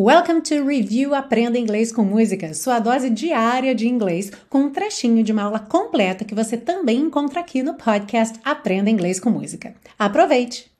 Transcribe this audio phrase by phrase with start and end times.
[0.00, 5.24] Welcome to Review Aprenda Inglês com Música, sua dose diária de inglês, com um trechinho
[5.24, 9.74] de uma aula completa que você também encontra aqui no podcast Aprenda Inglês com Música.
[9.98, 10.70] Aproveite!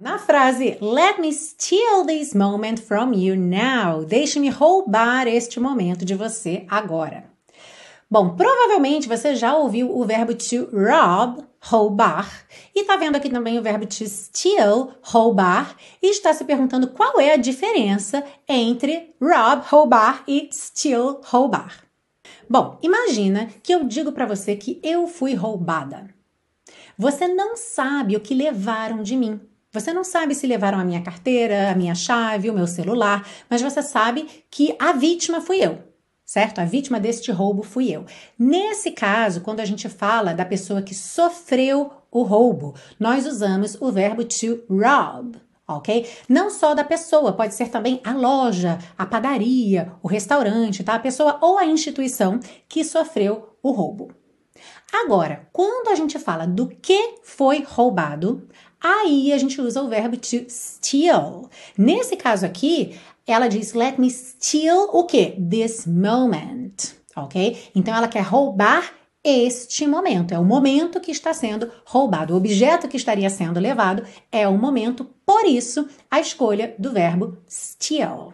[0.00, 6.16] Na frase Let me steal this moment from you now, deixe-me roubar este momento de
[6.16, 7.30] você agora.
[8.10, 13.58] Bom, provavelmente você já ouviu o verbo to rob, roubar, e está vendo aqui também
[13.58, 19.62] o verbo to steal, roubar, e está se perguntando qual é a diferença entre rob,
[19.68, 21.84] roubar, e steal, roubar.
[22.48, 26.08] Bom, imagina que eu digo para você que eu fui roubada.
[26.96, 29.38] Você não sabe o que levaram de mim.
[29.70, 33.60] Você não sabe se levaram a minha carteira, a minha chave, o meu celular, mas
[33.60, 35.87] você sabe que a vítima fui eu
[36.28, 36.58] certo?
[36.58, 38.04] A vítima deste roubo fui eu.
[38.38, 43.90] Nesse caso, quando a gente fala da pessoa que sofreu o roubo, nós usamos o
[43.90, 45.38] verbo to rob.
[45.66, 46.06] Ok?
[46.28, 50.94] Não só da pessoa, pode ser também a loja, a padaria, o restaurante, tá?
[50.94, 54.10] A pessoa ou a instituição que sofreu o roubo.
[54.92, 58.48] Agora, quando a gente fala do que foi roubado,
[58.80, 61.50] aí a gente usa o verbo to steal.
[61.76, 62.98] Nesse caso aqui,
[63.32, 65.36] ela diz let me steal o quê?
[65.50, 66.76] This moment,
[67.16, 67.70] ok?
[67.74, 72.88] Então ela quer roubar este momento, é o momento que está sendo roubado, o objeto
[72.88, 78.32] que estaria sendo levado é o momento, por isso a escolha do verbo steal.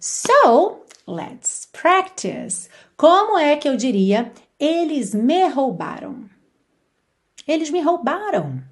[0.00, 2.68] So, let's practice.
[2.96, 6.28] Como é que eu diria eles me roubaram?
[7.46, 8.62] Eles me roubaram.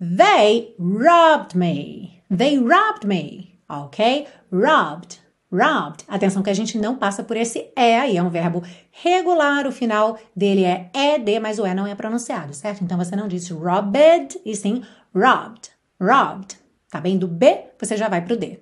[0.00, 2.22] They robbed me.
[2.30, 3.58] They robbed me.
[3.68, 4.26] Ok?
[4.52, 5.20] Robbed.
[5.50, 6.04] Robbed.
[6.08, 9.72] Atenção que a gente não passa por esse é aí, é um verbo regular, o
[9.72, 12.84] final dele é ed, mas o e não é pronunciado, certo?
[12.84, 14.82] Então você não diz robbed, e sim
[15.14, 15.70] robbed.
[16.00, 16.58] Robbed.
[16.90, 17.16] Tá bem?
[17.16, 18.58] Do B, você já vai pro D.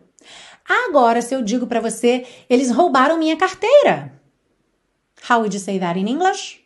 [0.88, 4.12] Agora, se eu digo para você, eles roubaram minha carteira.
[5.28, 6.60] How would you say that in English?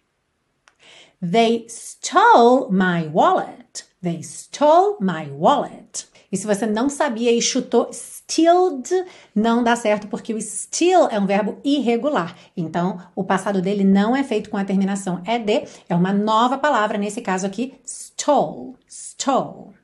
[1.20, 3.88] They stole my wallet.
[4.03, 6.06] They stole my wallet.
[6.31, 8.88] E se você não sabia e chutou stealed,
[9.34, 12.37] não dá certo porque o steal é um verbo irregular.
[12.56, 16.98] Então, o passado dele não é feito com a terminação ed, é uma nova palavra,
[16.98, 18.75] nesse caso aqui, stole.
[18.87, 19.75] Stole.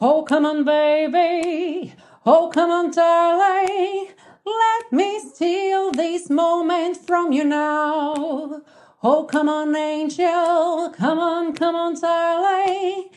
[0.00, 1.94] Oh, come on, baby.
[2.24, 4.08] Oh, come on, darling.
[4.44, 8.62] Let me steal this moment from you now.
[9.02, 10.90] Oh, come on, angel.
[10.96, 13.10] Come on, come on, darling.